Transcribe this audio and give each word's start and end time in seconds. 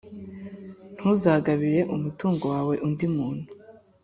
ntuzagabire 0.95 1.81
umutungo 1.95 2.43
wawe 2.53 2.73
undi 2.87 3.05
muntu, 3.15 3.47